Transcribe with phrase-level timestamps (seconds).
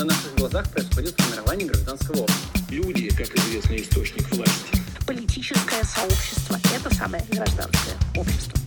[0.00, 2.60] на наших глазах происходит формирование гражданского общества.
[2.70, 4.78] Люди, как известный источник власти.
[5.06, 8.58] Политическое сообщество– это самое гражданское общество.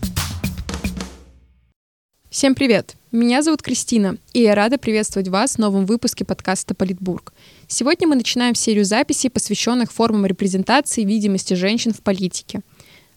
[2.30, 2.94] Всем привет!
[3.10, 7.32] Меня зовут Кристина, и я рада приветствовать вас в новом выпуске подкаста «Политбург».
[7.66, 12.60] Сегодня мы начинаем серию записей, посвященных формам репрезентации и видимости женщин в политике.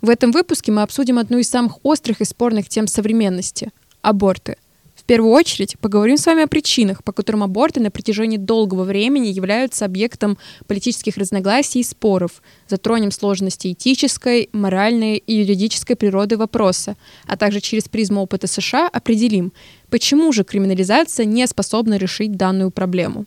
[0.02, 3.70] В этом выпуске мы обсудим одну из самых острых и спорных тем современности–
[4.02, 4.58] аборты–
[5.08, 9.86] первую очередь поговорим с вами о причинах, по которым аборты на протяжении долгого времени являются
[9.86, 12.44] объектом политических разногласий и споров.
[12.68, 19.54] Затронем сложности этической, моральной и юридической природы вопроса, а также через призму опыта США определим,
[19.90, 23.26] почему же криминализация не способна решить данную проблему.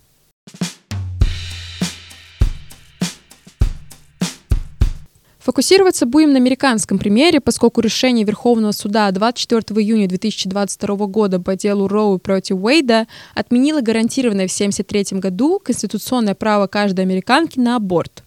[5.41, 11.89] Фокусироваться будем на американском примере, поскольку решение Верховного суда 24 июня 2022 года по делу
[11.89, 18.23] Роу против Уэйда отменило гарантированное в 1973 году конституционное право каждой американки на аборт.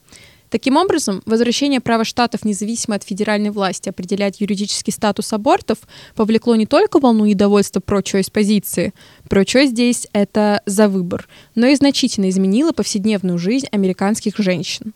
[0.50, 5.80] Таким образом, возвращение права штатов независимо от федеральной власти определять юридический статус абортов
[6.16, 8.92] повлекло не только волну недовольства про-чойс позиции,
[9.30, 14.94] про-чойс здесь это за выбор, но и значительно изменило повседневную жизнь американских женщин.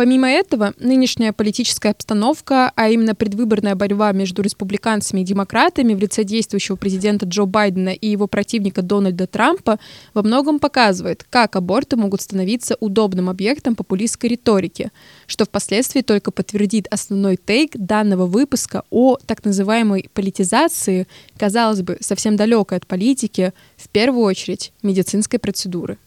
[0.00, 6.24] Помимо этого, нынешняя политическая обстановка, а именно предвыборная борьба между республиканцами и демократами в лице
[6.24, 9.78] действующего президента Джо Байдена и его противника Дональда Трампа
[10.14, 14.90] во многом показывает, как аборты могут становиться удобным объектом популистской риторики,
[15.26, 22.36] что впоследствии только подтвердит основной тейк данного выпуска о так называемой политизации, казалось бы, совсем
[22.36, 25.98] далекой от политики, в первую очередь медицинской процедуры.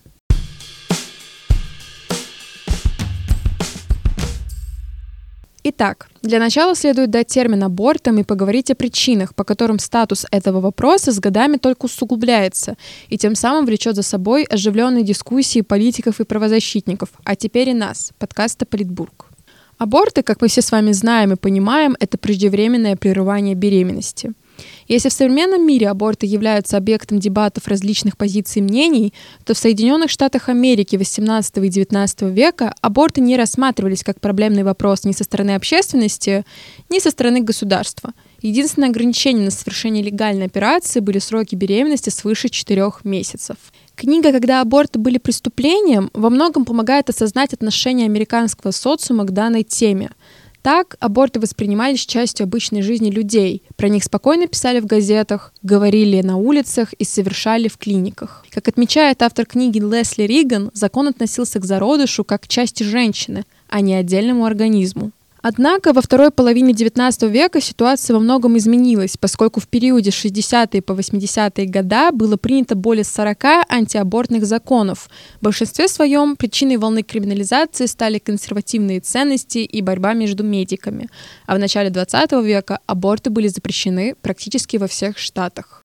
[5.75, 10.61] Итак, для начала следует дать термин абортам и поговорить о причинах, по которым статус этого
[10.61, 12.77] вопроса с годами только усугубляется
[13.09, 18.11] и тем самым влечет за собой оживленные дискуссии политиков и правозащитников, а теперь и нас,
[18.19, 19.32] подкаста «Политбург».
[19.77, 24.31] Аборты, как мы все с вами знаем и понимаем, это преждевременное прерывание беременности–
[24.87, 29.13] если в современном мире аборты являются объектом дебатов различных позиций и мнений,
[29.45, 35.05] то в Соединенных Штатах Америки XVIII и XIX века аборты не рассматривались как проблемный вопрос
[35.05, 36.45] ни со стороны общественности,
[36.89, 38.13] ни со стороны государства.
[38.41, 43.55] Единственное ограничение на совершение легальной операции были сроки беременности свыше 4 месяцев.
[43.95, 50.11] Книга «Когда аборты были преступлением» во многом помогает осознать отношение американского социума к данной теме–
[50.63, 53.63] так аборты воспринимались частью обычной жизни людей.
[53.75, 58.45] Про них спокойно писали в газетах, говорили на улицах и совершали в клиниках.
[58.49, 63.81] Как отмечает автор книги Лесли Риган, закон относился к зародышу как к части женщины, а
[63.81, 65.11] не отдельному организму.
[65.45, 70.93] Однако во второй половине XIX века ситуация во многом изменилась, поскольку в периоде 60-е по
[70.93, 75.09] 80-е года было принято более 40 антиабортных законов.
[75.41, 81.09] В большинстве своем причиной волны криминализации стали консервативные ценности и борьба между медиками.
[81.45, 85.83] А в начале 20 века аборты были запрещены практически во всех штатах.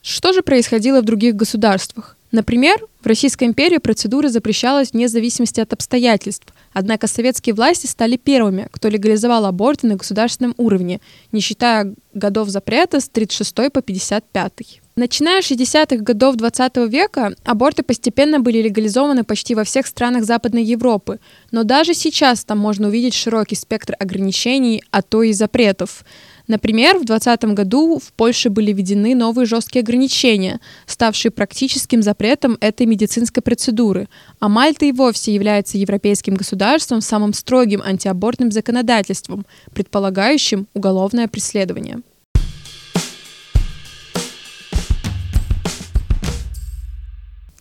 [0.00, 2.17] Что же происходило в других государствах?
[2.30, 8.68] Например, в Российской империи процедура запрещалась вне зависимости от обстоятельств, однако советские власти стали первыми,
[8.70, 11.00] кто легализовал аборты на государственном уровне,
[11.32, 14.52] не считая годов запрета с 36 по 55.
[14.96, 20.64] Начиная с 60-х годов 20 века, аборты постепенно были легализованы почти во всех странах Западной
[20.64, 26.04] Европы, но даже сейчас там можно увидеть широкий спектр ограничений, а то и запретов.
[26.48, 32.86] Например, в 2020 году в Польше были введены новые жесткие ограничения, ставшие практическим запретом этой
[32.86, 34.08] медицинской процедуры,
[34.40, 39.44] а Мальта и вовсе является европейским государством с самым строгим антиабортным законодательством,
[39.74, 42.00] предполагающим уголовное преследование.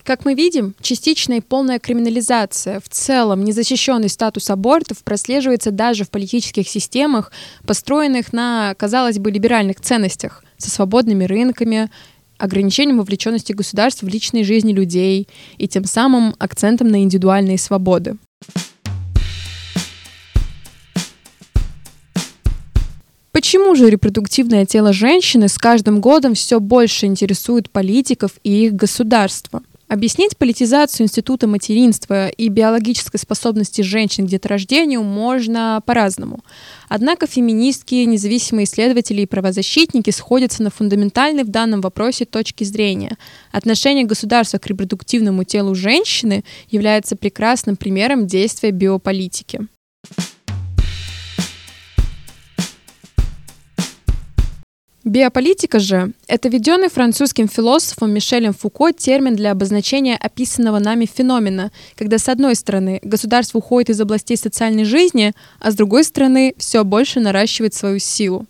[0.07, 6.09] Как мы видим, частичная и полная криминализация, в целом незащищенный статус абортов прослеживается даже в
[6.09, 7.33] политических системах,
[7.65, 11.91] построенных на, казалось бы, либеральных ценностях, со свободными рынками,
[12.37, 15.27] ограничением вовлеченности государств в личной жизни людей
[15.57, 18.15] и тем самым акцентом на индивидуальные свободы.
[23.33, 29.61] Почему же репродуктивное тело женщины с каждым годом все больше интересует политиков и их государства?
[29.87, 36.43] Объяснить политизацию института материнства и биологической способности женщин к деторождению можно по-разному.
[36.89, 43.17] Однако феминистки, независимые исследователи и правозащитники сходятся на фундаментальной в данном вопросе точки зрения.
[43.53, 49.67] Отношение государства к репродуктивному телу женщины является прекрасным примером действия биополитики.
[55.07, 62.17] Биополитика же— это введенный французским философом Мишелем Фуко термин для обозначения описанного нами феномена, когда
[62.17, 65.31] с одной стороны государство уходит из областей социальной жизни,
[65.61, 68.47] а с другой стороны все больше наращивает свою силу.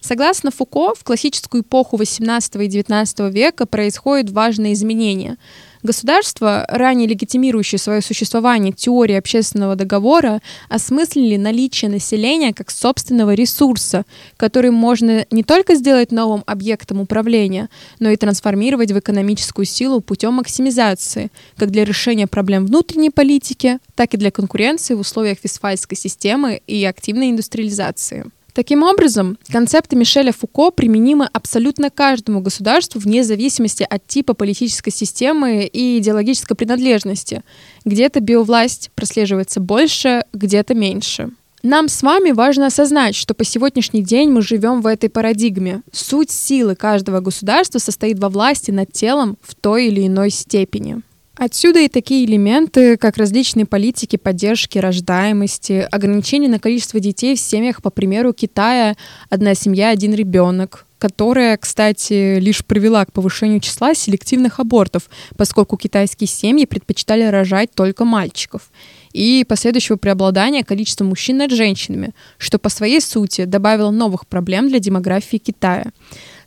[0.00, 5.36] Согласно Фуко, в классическую эпоху XVIII и XIX века происходят важные изменения—
[5.82, 14.04] Государства, ранее легитимирующие свое существование теории общественного договора, осмыслили наличие населения как собственного ресурса,
[14.36, 17.68] который можно не только сделать новым объектом управления,
[18.00, 24.14] но и трансформировать в экономическую силу путем максимизации, как для решения проблем внутренней политики, так
[24.14, 28.26] и для конкуренции в условиях висфальской системы и активной индустриализации.
[28.58, 35.70] Таким образом, концепты Мишеля Фуко применимы абсолютно каждому государству вне зависимости от типа политической системы
[35.72, 37.44] и идеологической принадлежности.
[37.84, 41.30] Где-то биовласть прослеживается больше, где-то меньше.
[41.62, 45.82] Нам с вами важно осознать, что по сегодняшний день мы живем в этой парадигме.
[45.92, 51.02] Суть силы каждого государства состоит во власти над телом в той или иной степени.
[51.38, 57.80] Отсюда и такие элементы, как различные политики поддержки рождаемости, ограничения на количество детей в семьях,
[57.80, 58.96] по примеру Китая,
[59.30, 66.26] одна семья, один ребенок, которая, кстати, лишь привела к повышению числа селективных абортов, поскольку китайские
[66.26, 68.72] семьи предпочитали рожать только мальчиков
[69.12, 74.80] и последующего преобладания количества мужчин над женщинами, что по своей сути добавило новых проблем для
[74.80, 75.86] демографии Китая.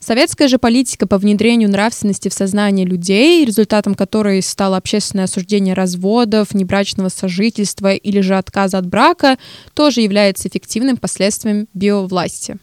[0.03, 6.55] Советская же политика по внедрению нравственности в сознание людей, результатом которой стало общественное осуждение разводов,
[6.55, 9.37] небрачного сожительства или же отказа от брака,
[9.75, 12.57] тоже является эффективным последствием биовласти.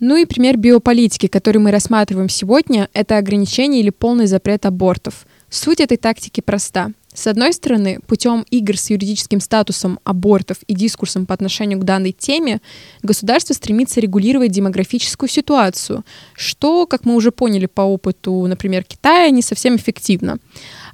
[0.00, 5.24] Ну и пример биополитики, который мы рассматриваем сегодня, это ограничение или полный запрет абортов.
[5.56, 6.90] Суть этой тактики проста.
[7.14, 12.12] С одной стороны, путем игр с юридическим статусом абортов и дискурсом по отношению к данной
[12.12, 12.60] теме,
[13.02, 16.04] государство стремится регулировать демографическую ситуацию,
[16.34, 20.40] что, как мы уже поняли по опыту, например, Китая, не совсем эффективно,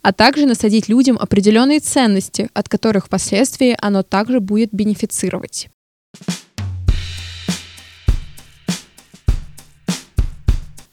[0.01, 5.71] а также насадить людям определенные ценности, от которых впоследствии оно также будет бенефицировать.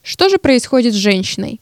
[0.02, 1.62] Что же происходит с женщиной?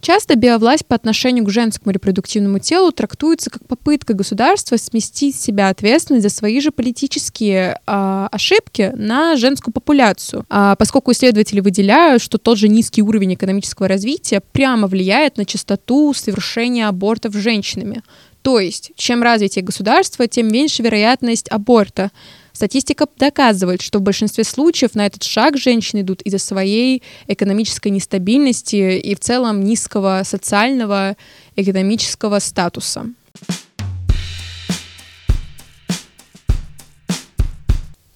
[0.00, 6.22] Часто биовласть по отношению к женскому репродуктивному телу трактуется как попытка государства сместить себя ответственность
[6.22, 12.58] за свои же политические э, ошибки на женскую популяцию, э, поскольку исследователи выделяют, что тот
[12.58, 18.02] же низкий уровень экономического развития прямо влияет на частоту совершения абортов женщинами.
[18.42, 22.12] То есть, чем развитие государства, тем меньше вероятность аборта.
[22.58, 28.98] Статистика доказывает, что в большинстве случаев на этот шаг женщины идут из-за своей экономической нестабильности
[28.98, 31.16] и в целом низкого социального
[31.54, 33.06] экономического статуса.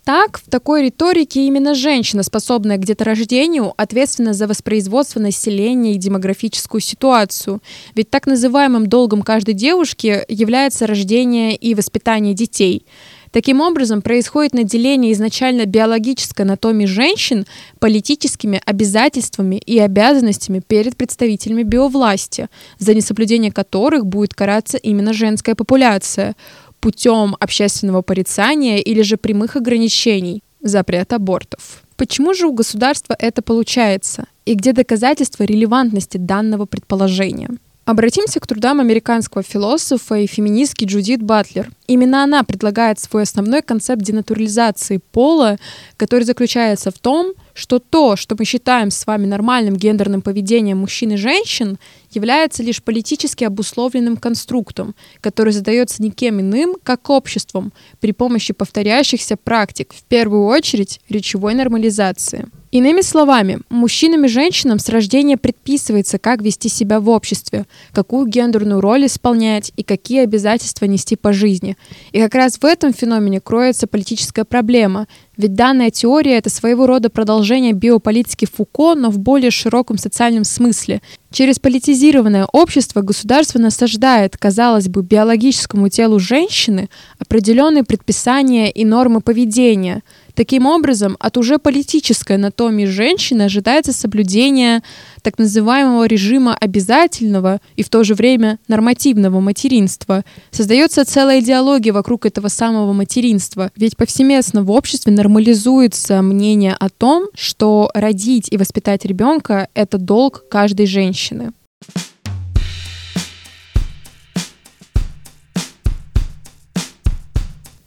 [0.05, 6.81] Так, в такой риторике именно женщина, способная к деторождению, ответственна за воспроизводство населения и демографическую
[6.81, 7.63] ситуацию.
[7.95, 12.85] Ведь так называемым долгом каждой девушки является рождение и воспитание детей.
[13.33, 17.47] Таким образом, происходит наделение изначально биологической анатомии женщин
[17.81, 22.49] политическими обязательствами и обязанностями перед представителями биовласти,
[22.79, 26.37] за несоблюдение которых будет караться именно женская популяция
[26.81, 31.85] путем общественного порицания или же прямых ограничений, запрет абортов.
[31.97, 34.27] Почему же у государства это получается?
[34.45, 37.49] И где доказательства релевантности данного предположения?
[37.85, 41.71] Обратимся к трудам американского философа и феминистки Джудит Батлер.
[41.93, 45.59] Именно она предлагает свой основной концепт денатурализации пола,
[45.99, 51.13] который заключается в том, что то, что мы считаем с вами нормальным гендерным поведением мужчин
[51.13, 51.79] и женщин,
[52.11, 59.93] является лишь политически обусловленным конструктом, который задается никем иным, как обществом, при помощи повторяющихся практик,
[59.93, 62.49] в первую очередь речевой нормализации.
[62.73, 68.81] Иными словами, мужчинам и женщинам с рождения предписывается, как вести себя в обществе, какую гендерную
[68.81, 71.77] роль исполнять и какие обязательства нести по жизни.
[72.13, 77.09] И как раз в этом феномене кроется политическая проблема, ведь данная теория— это своего рода
[77.11, 81.01] продолжение биополитики Фуко, но в более широком социальном смысле.
[81.31, 90.03] Через политизированное общество государство насаждает, казалось бы, биологическому телу женщины определенные предписания и нормы поведения—
[90.35, 94.83] Таким образом, от уже политической анатомии женщины ожидается соблюдение
[95.21, 100.25] так называемого режима обязательного и в то же время нормативного материнства.
[100.51, 107.27] Создается целая идеология вокруг этого самого материнства, ведь повсеместно в обществе нормализуется мнение о том,
[107.35, 111.53] что родить и воспитать ребенка— это долг каждой женщины.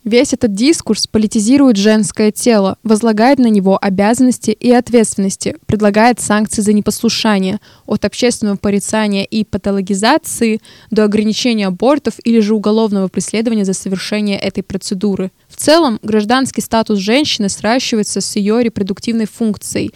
[0.06, 6.74] Весь этот дискурс политизирует женское тело, возлагает на него обязанности и ответственности, предлагает санкции за
[6.74, 14.38] непослушание, от общественного порицания и патологизации до ограничения абортов или же уголовного преследования за совершение
[14.38, 15.32] этой процедуры.
[15.48, 19.92] В целом, гражданский статус женщины сращивается с ее репродуктивной функцией,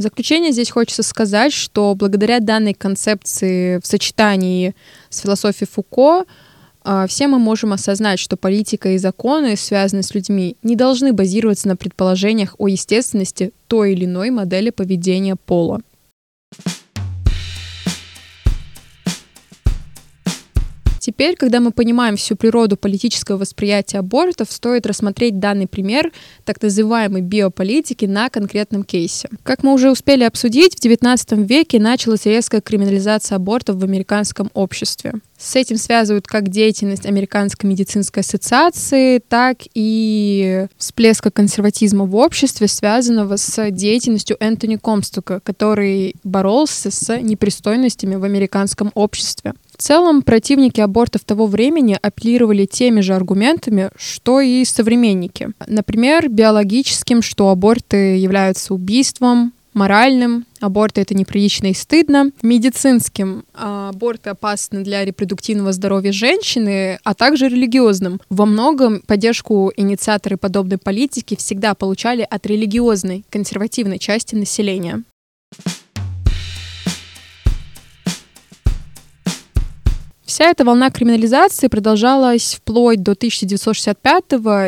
[0.00, 4.74] В заключение здесь хочется сказать, что благодаря данной концепции в сочетании
[5.10, 6.24] с философией Фуко
[6.82, 11.68] а, все мы можем осознать, что политика и законы, связанные с людьми, не должны базироваться
[11.68, 15.82] на предположениях о естественности той или иной модели поведения пола.
[21.10, 26.12] Теперь, когда мы понимаем всю природу политического восприятия абортов, стоит рассмотреть данный пример
[26.44, 29.28] так называемой биополитики на конкретном кейсе.
[29.42, 35.14] Как мы уже успели обсудить, в XIX веке началась резкая криминализация абортов в американском обществе.
[35.36, 43.36] С этим связывают как деятельность Американской медицинской ассоциации, так и всплеска консерватизма в обществе, связанного
[43.36, 49.54] с деятельностью Энтони Комстука, который боролся с непристойностями в американском обществе.
[49.80, 55.52] В целом, противники абортов того времени апеллировали теми же аргументами, что и современники.
[55.66, 64.28] Например, биологическим, что аборты являются убийством, моральным, аборты это неприлично и стыдно, медицинским, а аборты
[64.28, 68.20] опасны для репродуктивного здоровья женщины, а также религиозным.
[68.28, 75.04] Во многом поддержку инициаторы подобной политики всегда получали от религиозной, консервативной части населения.
[80.40, 84.24] Вся эта волна криминализации продолжалась вплоть до 1965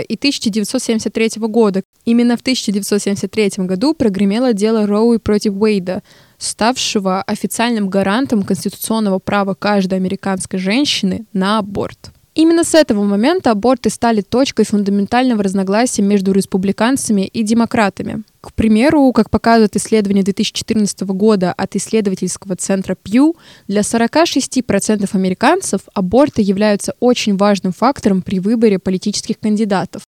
[0.06, 1.82] и 1973 года.
[2.04, 6.02] Именно в 1973 году прогремело дело Роуи против Уэйда,
[6.36, 12.12] ставшего официальным гарантом конституционного права каждой американской женщины на аборт.
[12.34, 18.22] Именно с этого момента аборты стали точкой фундаментального разногласия между республиканцами и демократами.
[18.40, 23.36] К примеру, как показывает исследование 2014 года от исследовательского центра Pew,
[23.68, 30.02] для 46% американцев аборты являются очень важным фактором при выборе политических кандидатов.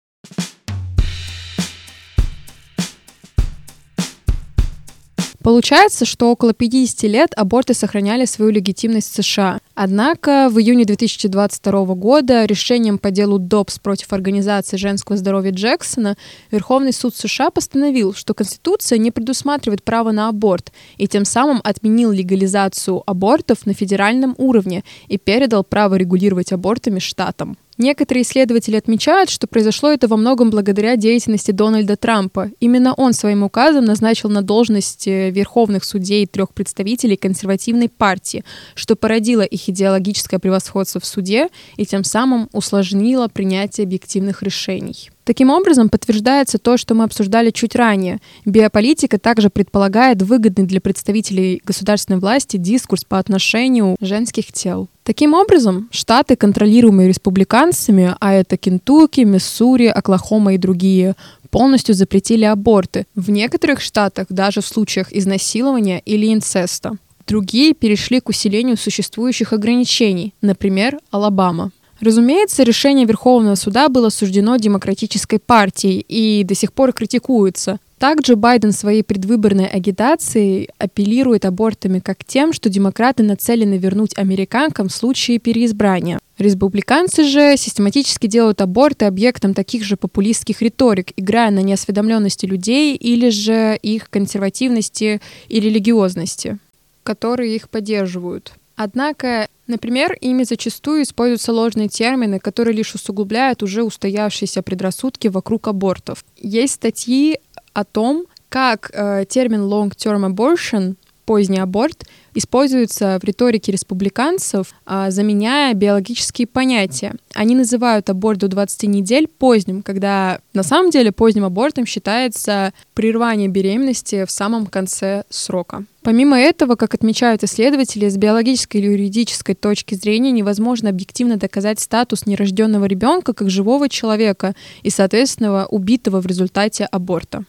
[5.43, 9.59] Получается, что около 50 лет аборты сохраняли свою легитимность в США.
[9.75, 16.17] Однако в июне 2022 года решением по делу ДОПС против Организации женского здоровья Джексона
[16.51, 22.13] Верховный суд США постановил, что Конституция не предусматривает право на аборт и тем самым отменил
[22.13, 27.57] легализацию абортов на федеральном уровне и передал право регулировать абортами штатам.
[27.83, 32.53] Некоторые исследователи отмечают, что произошло это во многом благодаря деятельности Дональда Трампа.
[32.61, 38.45] Именно он своим указом назначил на должность э, верховных судей трех представителей консервативной партии,
[38.77, 45.11] что породило их идеологическое превосходство в суде и тем самым усложнило принятие объективных решений.
[45.25, 48.19] Таким образом, подтверждается то, что мы обсуждали чуть ранее.
[48.45, 54.89] Биополитика также предполагает выгодный для представителей государственной власти дискурс по отношению женских тел.
[55.05, 61.15] Таким образом, штаты, контролируемые республиканцами, а это Кентукки, Миссури, Оклахома и другие,
[61.51, 63.07] полностью запретили аборты.
[63.15, 66.97] В некоторых штатах даже в случаях изнасилования или инцеста.
[67.29, 71.71] Другие перешли к усилению существующих ограничений, например, Алабама.
[72.03, 77.79] Разумеется, решение Верховного суда было суждено демократической партией и до сих пор критикуется.
[78.01, 84.93] Также Байден своей предвыборной агитацией апеллирует абортами как тем, что демократы нацелены вернуть американкам в
[84.93, 86.19] случае переизбрания.
[86.39, 93.29] Республиканцы же систематически делают аборты объектом таких же популистских риторик, играя на неосведомленности людей или
[93.29, 96.59] же их консервативности и религиозности,
[97.05, 98.55] которые их поддерживают.
[98.77, 106.25] Однако, например, ими зачастую используются ложные термины, которые лишь усугубляют уже устоявшиеся предрассудки вокруг абортов.
[106.37, 107.39] Есть статьи
[107.73, 115.75] о том, как э, термин long-term abortion поздний аборт используется в риторике республиканцев, а, заменяя
[115.75, 117.15] биологические понятия.
[117.35, 123.49] Они называют аборт до 20 недель поздним, когда на самом деле поздним абортом считается прервание
[123.49, 125.85] беременности в самом конце срока.
[126.03, 132.27] Помимо этого, как отмечают исследователи, с биологической или юридической точки зрения невозможно объективно доказать статус
[132.27, 137.45] нерожденного ребенка как живого человека и, соответственно, убитого в результате аборта.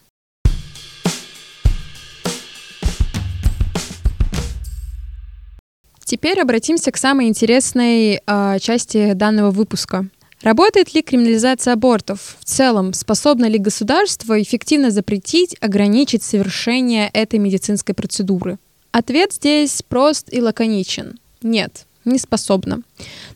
[6.13, 10.05] Теперь обратимся к самой интересной э, части данного выпуска.
[10.43, 12.37] Работает ли криминализация абортов?
[12.39, 18.59] В целом, способно ли государство эффективно запретить, ограничить совершение этой медицинской процедуры?
[18.91, 21.17] Ответ здесь прост и лаконичен.
[21.41, 21.87] Нет.
[22.05, 22.81] Не способна.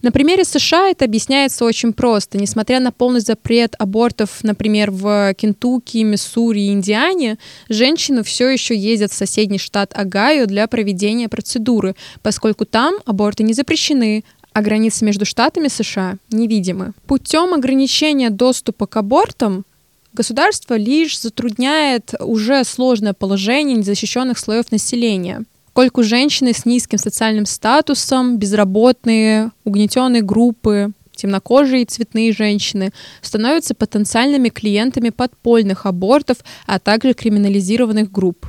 [0.02, 2.38] На примере США это объясняется очень просто.
[2.38, 7.38] Несмотря на полный запрет абортов, например, в Кентукки, Миссури и Индиане,
[7.70, 13.54] женщины все еще ездят в соседний штат Огайо для проведения процедуры, поскольку там аборты не
[13.54, 16.94] запрещены, а границы между штатами США невидимы.
[17.06, 19.66] Путем ограничения доступа к абортам
[20.14, 25.46] государство лишь затрудняет уже сложное положение незащищенных слоев населения
[25.78, 32.90] поскольку женщины с низким социальным статусом, безработные, угнетенные группы, темнокожие и цветные женщины
[33.22, 38.48] становятся потенциальными клиентами подпольных абортов, а также криминализированных групп.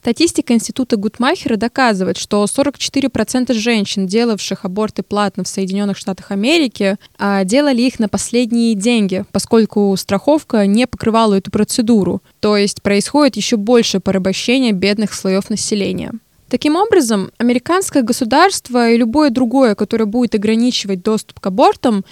[0.00, 7.44] Статистика Института Гутмахера доказывает, что 44% женщин, делавших аборты платно в Соединенных Штатах Америки, а,
[7.44, 12.22] делали их на последние деньги, поскольку страховка не покрывала эту процедуру.
[12.40, 16.12] То есть происходит еще больше порабощения бедных слоев населения.
[16.48, 22.06] Таким образом, американское государство и любое другое, которое будет ограничивать доступ к абортам,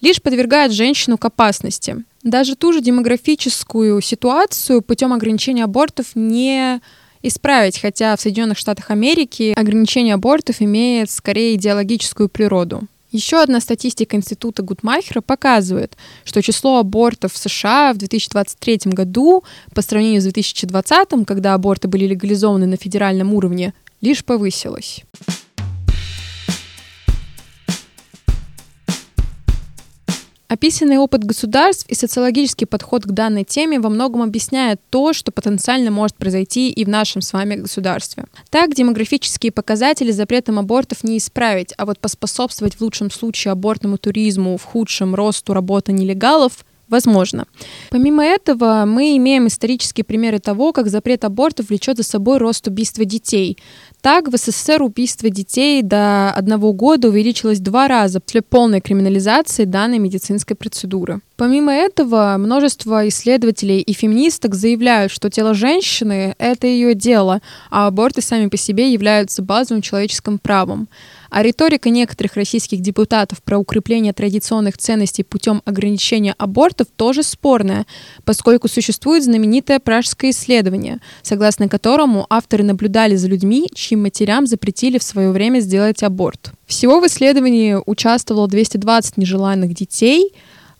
[0.00, 2.04] лишь подвергает женщину к опасности.
[2.22, 6.80] Даже ту же демографическую ситуацию путем ограничения абортов не
[7.22, 12.82] исправить, хотя в Соединенных Штатах Америки ограничение абортов имеет скорее идеологическую природу.
[13.12, 19.82] Еще одна статистика Института Гутмахера показывает, что число абортов в США в 2023 году по
[19.82, 25.02] сравнению с 2020, когда аборты были легализованы на федеральном уровне, лишь повысилось.
[30.52, 35.90] Описанный опыт государств и социологический подход к данной теме во многом объясняет то, что потенциально
[35.90, 38.26] может произойти и в нашем с вами государстве.
[38.50, 44.58] Так, демографические показатели запретом абортов не исправить, а вот поспособствовать в лучшем случае абортному туризму,
[44.58, 47.46] в худшем росту работы нелегалов возможно.
[47.90, 53.04] Помимо этого, мы имеем исторические примеры того, как запрет абортов влечет за собой рост убийства
[53.04, 53.58] детей.
[54.00, 59.98] Так, в СССР убийство детей до одного года увеличилось два раза после полной криминализации данной
[59.98, 61.20] медицинской процедуры.
[61.36, 68.22] Помимо этого, множество исследователей и феминисток заявляют, что тело женщины— это ее дело, а аборты
[68.22, 70.88] сами по себе являются базовым человеческим правом.
[71.34, 77.86] А риторика некоторых российских депутатов про укрепление традиционных ценностей путем ограничения абортов тоже спорная,
[78.26, 85.02] поскольку существует знаменитое пражское исследование, согласно которому авторы наблюдали за людьми, чьим матерям запретили в
[85.02, 86.52] свое время сделать аборт.
[86.66, 90.34] Всего в исследовании участвовало 220 нежеланных детей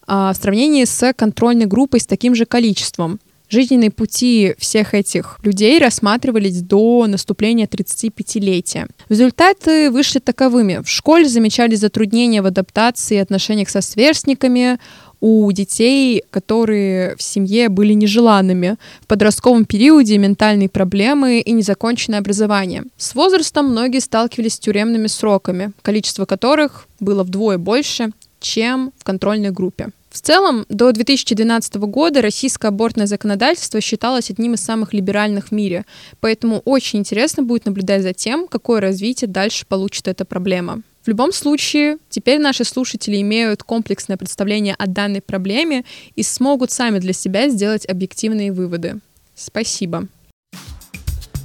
[0.07, 3.21] а, в сравнении с контрольной группой с таким же количеством–
[3.53, 8.89] Жизненные пути всех этих людей рассматривались до наступления 35-летия.
[9.11, 10.79] Результаты вышли таковыми.
[10.83, 14.79] В школе замечали затруднения в адаптации и отношениях со сверстниками,
[15.21, 18.77] у детей, которые в семье были нежеланными.
[19.03, 22.85] В подростковом периоде ментальные проблемы и незаконченное образование.
[22.97, 29.51] С возрастом многие сталкивались с тюремными сроками, количество которых было вдвое больше, чем в контрольной
[29.51, 29.91] группе.
[30.13, 35.87] В целом, до 2012 года российское абортное законодательство считалось одним из самых либеральных в мире,
[36.21, 40.83] поэтому очень интересно будет наблюдать за тем, какое развитие дальше получит эта проблема.
[41.03, 46.99] В любом случае, теперь наши слушатели имеют комплексное представление о данной проблеме и смогут сами
[46.99, 49.01] для себя сделать объективные выводы.
[49.35, 50.09] Спасибо.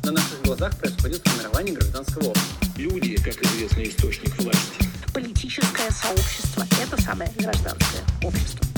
[0.03, 2.67] На наших глазах происходит формирование гражданского общества.
[2.75, 4.84] Люди, как известный источник власти.
[5.13, 7.96] Политическое сообщество– это самое гражданское
[8.27, 8.76] ポッドキャス